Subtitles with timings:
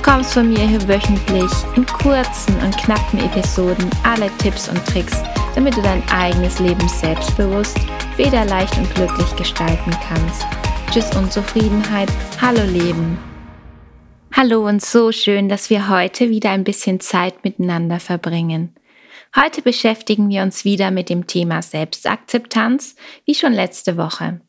[0.00, 5.22] Du bekommst von mir hier wöchentlich in kurzen und knappen Episoden alle Tipps und Tricks,
[5.54, 7.78] damit du dein eigenes Leben selbstbewusst,
[8.16, 10.46] federleicht und glücklich gestalten kannst.
[10.90, 12.08] Tschüss Unzufriedenheit,
[12.40, 13.18] hallo Leben.
[14.32, 18.74] Hallo und so schön, dass wir heute wieder ein bisschen Zeit miteinander verbringen.
[19.36, 22.96] Heute beschäftigen wir uns wieder mit dem Thema Selbstakzeptanz,
[23.26, 24.40] wie schon letzte Woche.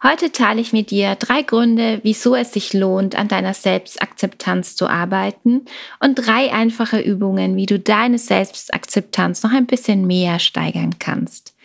[0.00, 4.86] Heute teile ich mit dir drei Gründe, wieso es sich lohnt, an deiner Selbstakzeptanz zu
[4.86, 5.64] arbeiten
[5.98, 11.56] und drei einfache Übungen, wie du deine Selbstakzeptanz noch ein bisschen mehr steigern kannst.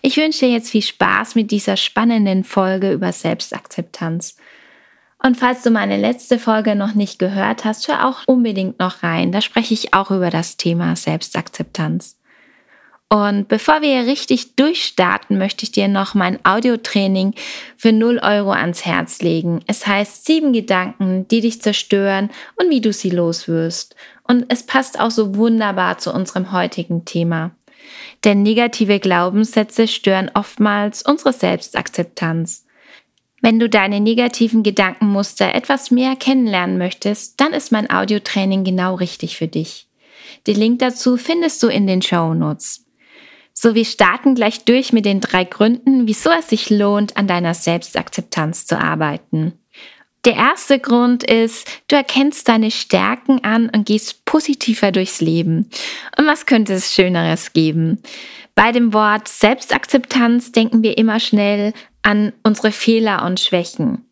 [0.00, 4.36] Ich wünsche dir jetzt viel Spaß mit dieser spannenden Folge über Selbstakzeptanz.
[5.22, 9.32] Und falls du meine letzte Folge noch nicht gehört hast, hör auch unbedingt noch rein.
[9.32, 12.16] Da spreche ich auch über das Thema Selbstakzeptanz.
[13.12, 17.34] Und bevor wir richtig durchstarten, möchte ich dir noch mein Audiotraining
[17.76, 19.60] für 0 Euro ans Herz legen.
[19.66, 23.94] Es heißt sieben Gedanken, die dich zerstören und wie du sie loswirst.
[24.26, 27.50] Und es passt auch so wunderbar zu unserem heutigen Thema.
[28.24, 32.64] Denn negative Glaubenssätze stören oftmals unsere Selbstakzeptanz.
[33.42, 39.36] Wenn du deine negativen Gedankenmuster etwas mehr kennenlernen möchtest, dann ist mein Audiotraining genau richtig
[39.36, 39.86] für dich.
[40.46, 42.81] Den Link dazu findest du in den Show Notes.
[43.64, 47.54] So, wir starten gleich durch mit den drei Gründen, wieso es sich lohnt, an deiner
[47.54, 49.52] Selbstakzeptanz zu arbeiten.
[50.24, 55.70] Der erste Grund ist, du erkennst deine Stärken an und gehst positiver durchs Leben.
[56.18, 58.02] Und was könnte es Schöneres geben?
[58.56, 64.04] Bei dem Wort Selbstakzeptanz denken wir immer schnell an unsere Fehler und Schwächen.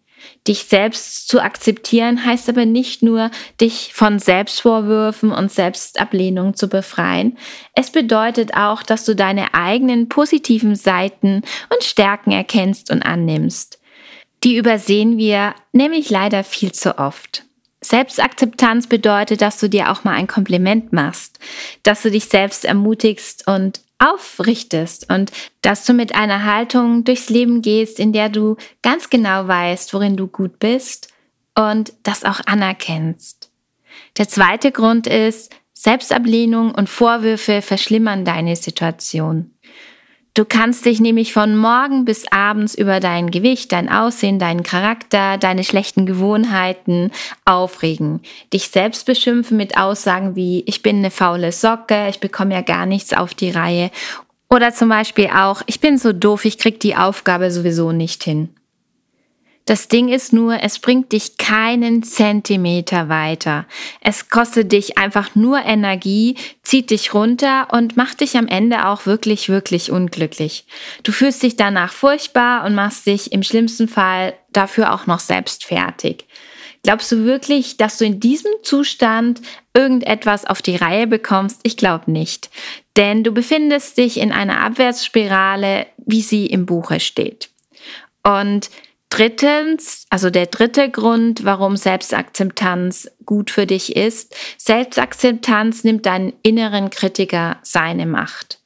[0.48, 3.30] Dich selbst zu akzeptieren heißt aber nicht nur,
[3.60, 7.36] dich von Selbstvorwürfen und Selbstablehnung zu befreien.
[7.74, 11.42] Es bedeutet auch, dass du deine eigenen positiven Seiten
[11.72, 13.80] und Stärken erkennst und annimmst.
[14.42, 17.44] Die übersehen wir nämlich leider viel zu oft.
[17.82, 21.38] Selbstakzeptanz bedeutet, dass du dir auch mal ein Kompliment machst,
[21.82, 25.30] dass du dich selbst ermutigst und aufrichtest und
[25.62, 30.16] dass du mit einer Haltung durchs Leben gehst, in der du ganz genau weißt, worin
[30.16, 31.12] du gut bist
[31.54, 33.50] und das auch anerkennst.
[34.18, 39.52] Der zweite Grund ist, Selbstablehnung und Vorwürfe verschlimmern deine Situation.
[40.34, 45.38] Du kannst dich nämlich von morgen bis abends über dein Gewicht, dein Aussehen, deinen Charakter,
[45.38, 47.10] deine schlechten Gewohnheiten
[47.44, 48.20] aufregen.
[48.52, 52.86] Dich selbst beschimpfen mit Aussagen wie, ich bin eine faule Socke, ich bekomme ja gar
[52.86, 53.90] nichts auf die Reihe.
[54.48, 58.50] Oder zum Beispiel auch, ich bin so doof, ich krieg die Aufgabe sowieso nicht hin.
[59.66, 63.66] Das Ding ist nur, es bringt dich keinen Zentimeter weiter.
[64.00, 69.06] Es kostet dich einfach nur Energie, zieht dich runter und macht dich am Ende auch
[69.06, 70.64] wirklich, wirklich unglücklich.
[71.02, 75.64] Du fühlst dich danach furchtbar und machst dich im schlimmsten Fall dafür auch noch selbst
[75.64, 76.26] fertig.
[76.82, 79.42] Glaubst du wirklich, dass du in diesem Zustand
[79.74, 81.60] irgendetwas auf die Reihe bekommst?
[81.62, 82.50] Ich glaube nicht.
[82.96, 87.50] Denn du befindest dich in einer Abwärtsspirale, wie sie im Buche steht.
[88.22, 88.70] Und
[89.10, 96.90] Drittens, also der dritte Grund, warum Selbstakzeptanz gut für dich ist, Selbstakzeptanz nimmt deinen inneren
[96.90, 98.60] Kritiker seine Macht.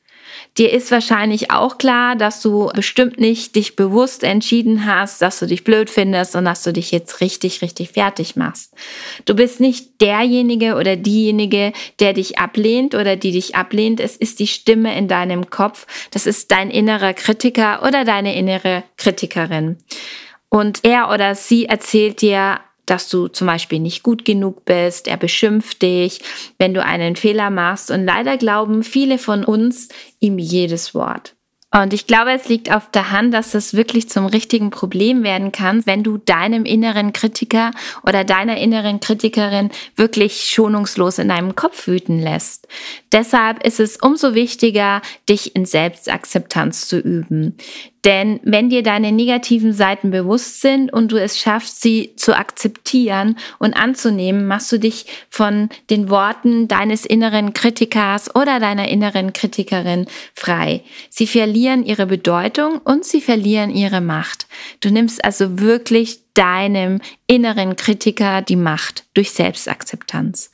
[0.57, 5.47] Dir ist wahrscheinlich auch klar, dass du bestimmt nicht dich bewusst entschieden hast, dass du
[5.47, 8.73] dich blöd findest und dass du dich jetzt richtig, richtig fertig machst.
[9.25, 13.99] Du bist nicht derjenige oder diejenige, der dich ablehnt oder die dich ablehnt.
[13.99, 15.89] Es ist die Stimme in deinem Kopf.
[16.13, 19.79] Das ist dein innerer Kritiker oder deine innere Kritikerin.
[20.55, 25.17] Und er oder sie erzählt dir, dass du zum Beispiel nicht gut genug bist, er
[25.17, 26.21] beschimpft dich,
[26.59, 27.91] wenn du einen Fehler machst.
[27.91, 29.89] Und leider glauben viele von uns
[30.21, 31.35] ihm jedes Wort.
[31.73, 35.51] Und ich glaube, es liegt auf der Hand, dass es wirklich zum richtigen Problem werden
[35.51, 37.73] kann, wenn du deinem inneren Kritiker
[38.07, 42.69] oder deiner inneren Kritikerin wirklich schonungslos in deinem Kopf wüten lässt.
[43.11, 47.57] Deshalb ist es umso wichtiger, dich in Selbstakzeptanz zu üben.
[48.05, 53.37] Denn wenn dir deine negativen Seiten bewusst sind und du es schaffst, sie zu akzeptieren
[53.59, 60.07] und anzunehmen, machst du dich von den Worten deines inneren Kritikers oder deiner inneren Kritikerin
[60.35, 60.83] frei.
[61.09, 64.49] Sie verlieren ihre Bedeutung und sie verlieren ihre Macht.
[64.81, 70.51] Du nimmst also wirklich deinem inneren Kritiker die Macht durch Selbstakzeptanz.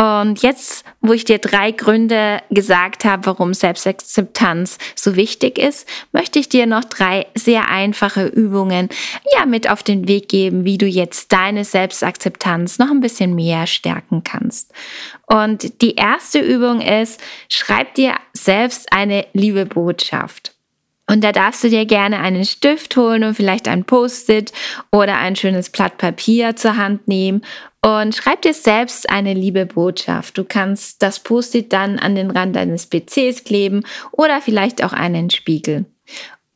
[0.00, 6.38] Und jetzt, wo ich dir drei Gründe gesagt habe, warum Selbstakzeptanz so wichtig ist, möchte
[6.38, 8.88] ich dir noch drei sehr einfache Übungen
[9.36, 13.66] ja mit auf den Weg geben, wie du jetzt deine Selbstakzeptanz noch ein bisschen mehr
[13.66, 14.72] stärken kannst.
[15.26, 17.20] Und die erste Übung ist,
[17.50, 20.54] schreib dir selbst eine liebe Botschaft.
[21.10, 24.52] Und da darfst du dir gerne einen Stift holen und vielleicht ein Post-it
[24.92, 27.42] oder ein schönes Blatt Papier zur Hand nehmen
[27.82, 30.36] und schreib dir selbst eine liebe Botschaft.
[30.36, 33.82] Du kannst das Post-it dann an den Rand deines PCs kleben
[34.12, 35.86] oder vielleicht auch einen Spiegel.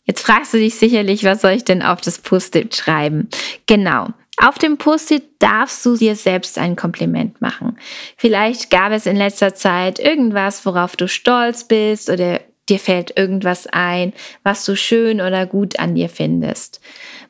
[0.04, 3.28] Jetzt fragst du dich sicherlich, was soll ich denn auf das Post-it schreiben?
[3.66, 4.08] Genau.
[4.36, 7.78] Auf dem Post-it darfst du dir selbst ein Kompliment machen.
[8.16, 13.66] Vielleicht gab es in letzter Zeit irgendwas, worauf du stolz bist oder dir fällt irgendwas
[13.66, 14.12] ein,
[14.42, 16.80] was du schön oder gut an dir findest.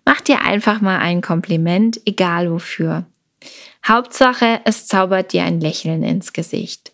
[0.04, 3.04] Mach dir einfach mal ein Kompliment, egal wofür.
[3.86, 6.92] Hauptsache, es zaubert dir ein Lächeln ins Gesicht.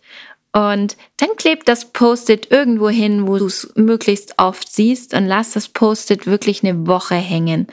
[0.53, 5.53] Und dann klebt das Post-it irgendwo hin, wo du es möglichst oft siehst und lass
[5.53, 7.69] das Post-it wirklich eine Woche hängen.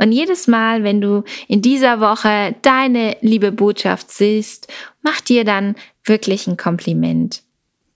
[0.00, 4.66] Und jedes Mal, wenn du in dieser Woche deine liebe Botschaft siehst,
[5.02, 7.42] mach dir dann wirklich ein Kompliment.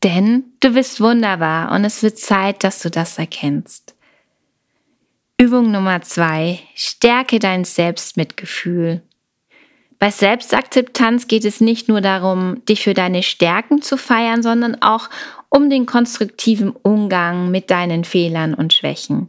[0.04, 3.96] Denn du bist wunderbar und es wird Zeit, dass du das erkennst.
[5.38, 6.60] Übung Nummer zwei.
[6.76, 9.02] Stärke dein Selbstmitgefühl.
[10.00, 15.10] Bei Selbstakzeptanz geht es nicht nur darum, dich für deine Stärken zu feiern, sondern auch
[15.50, 19.28] um den konstruktiven Umgang mit deinen Fehlern und Schwächen.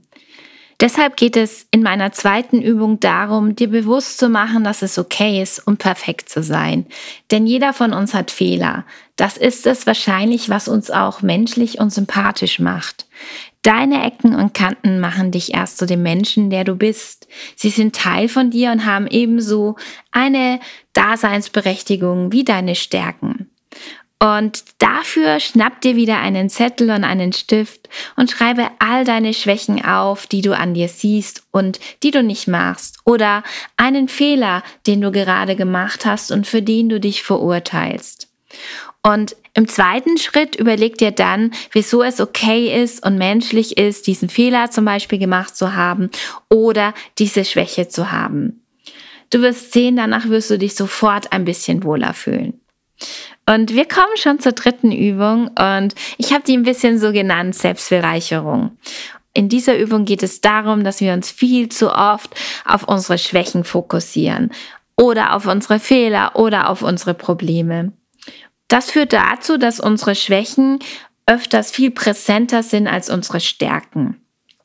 [0.79, 5.41] Deshalb geht es in meiner zweiten Übung darum, dir bewusst zu machen, dass es okay
[5.41, 6.85] ist, um perfekt zu sein.
[7.31, 8.85] Denn jeder von uns hat Fehler.
[9.17, 13.05] Das ist es wahrscheinlich, was uns auch menschlich und sympathisch macht.
[13.61, 17.27] Deine Ecken und Kanten machen dich erst zu dem Menschen, der du bist.
[17.55, 19.75] Sie sind Teil von dir und haben ebenso
[20.11, 20.59] eine
[20.93, 23.51] Daseinsberechtigung wie deine Stärken.
[24.17, 29.83] Und dafür schnapp dir wieder einen Zettel und einen Stift und schreibe all deine Schwächen
[29.83, 32.99] auf, die du an dir siehst und die du nicht machst.
[33.03, 33.43] Oder
[33.77, 38.29] einen Fehler, den du gerade gemacht hast und für den du dich verurteilst.
[39.03, 44.29] Und im zweiten Schritt überleg dir dann, wieso es okay ist und menschlich ist, diesen
[44.29, 46.09] Fehler zum Beispiel gemacht zu haben
[46.49, 48.61] oder diese Schwäche zu haben.
[49.31, 52.59] Du wirst sehen, danach wirst du dich sofort ein bisschen wohler fühlen.
[53.47, 57.55] Und wir kommen schon zur dritten Übung und ich habe die ein bisschen so genannt,
[57.55, 58.77] Selbstbereicherung.
[59.33, 62.29] In dieser Übung geht es darum, dass wir uns viel zu oft
[62.65, 64.51] auf unsere Schwächen fokussieren
[64.95, 67.93] oder auf unsere Fehler oder auf unsere Probleme.
[68.71, 70.79] Das führt dazu, dass unsere Schwächen
[71.25, 74.21] öfters viel präsenter sind als unsere Stärken.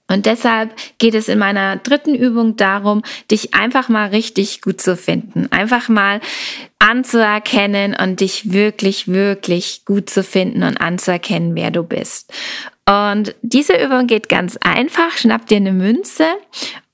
[0.06, 4.97] Und deshalb geht es in meiner dritten Übung darum, dich einfach mal richtig gut zu
[4.97, 5.50] finden.
[5.50, 6.20] Einfach mal
[6.79, 12.32] anzuerkennen und dich wirklich, wirklich gut zu finden und anzuerkennen, wer du bist.
[12.88, 15.19] Und diese Übung geht ganz einfach.
[15.19, 16.26] Schnapp dir eine Münze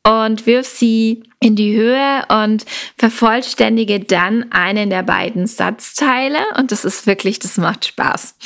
[0.05, 2.65] und wirf sie in die Höhe und
[2.99, 8.37] vervollständige dann einen der beiden Satzteile und das ist wirklich, das macht Spaß.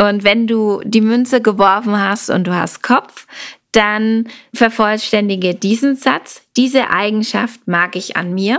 [0.00, 3.26] Und wenn du die Münze geworfen hast und du hast Kopf,
[3.72, 6.42] dann vervollständige diesen Satz.
[6.56, 8.58] Diese Eigenschaft mag ich an mir.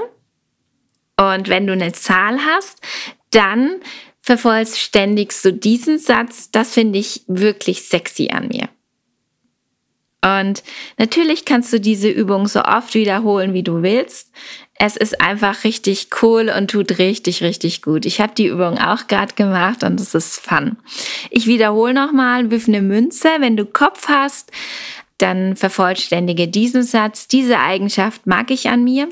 [1.20, 2.80] Und wenn du eine Zahl hast,
[3.32, 3.78] dann
[4.22, 6.52] vervollständigst du diesen Satz.
[6.52, 8.70] Das finde ich wirklich sexy an mir.
[10.24, 10.63] Und
[10.97, 14.31] natürlich kannst du diese Übung so oft wiederholen, wie du willst.
[14.79, 18.05] Es ist einfach richtig cool und tut richtig, richtig gut.
[18.05, 20.77] Ich habe die Übung auch gerade gemacht und es ist fun.
[21.29, 24.51] Ich wiederhole nochmal, wirf eine Münze, wenn du Kopf hast,
[25.17, 27.27] dann vervollständige diesen Satz.
[27.27, 29.09] Diese Eigenschaft mag ich an mir.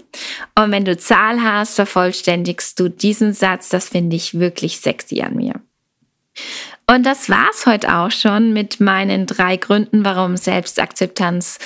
[0.55, 3.69] Und wenn du Zahl hast, vervollständigst du diesen Satz.
[3.69, 5.55] Das finde ich wirklich sexy an mir.
[6.87, 11.57] Und das war's heute auch schon mit meinen drei Gründen, warum Selbstakzeptanz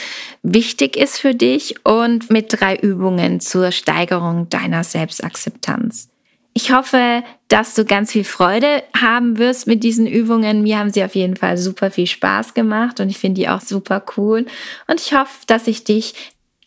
[0.44, 6.10] wichtig ist für dich und mit drei Übungen zur Steigerung deiner Selbstakzeptanz.
[6.54, 10.62] Ich hoffe, dass du ganz viel Freude haben wirst mit diesen Übungen.
[10.62, 13.62] Mir haben sie auf jeden Fall super viel Spaß gemacht und ich finde die auch
[13.62, 14.46] super cool.
[14.88, 16.14] Und ich hoffe, dass ich dich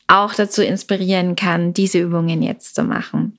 [0.09, 3.39] auch dazu inspirieren kann, diese Übungen jetzt zu machen.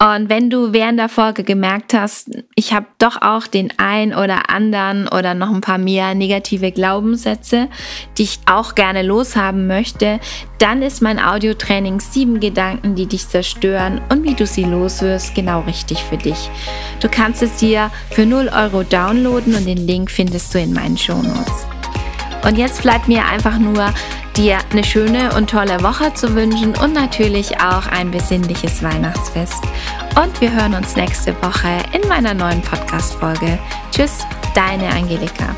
[0.00, 4.48] Und wenn du während der Folge gemerkt hast, ich habe doch auch den ein oder
[4.48, 7.68] anderen oder noch ein paar mehr negative Glaubenssätze,
[8.16, 10.20] die ich auch gerne loshaben möchte,
[10.58, 15.60] dann ist mein Audiotraining sieben Gedanken, die dich zerstören und wie du sie loswirst, genau
[15.62, 16.48] richtig für dich.
[17.00, 20.96] Du kannst es dir für 0 Euro downloaden und den Link findest du in meinen
[20.96, 21.77] Shownotes.
[22.44, 23.92] Und jetzt bleibt mir einfach nur,
[24.36, 29.64] dir eine schöne und tolle Woche zu wünschen und natürlich auch ein besinnliches Weihnachtsfest.
[30.14, 33.58] Und wir hören uns nächste Woche in meiner neuen Podcast-Folge.
[33.90, 35.54] Tschüss, deine Angelika.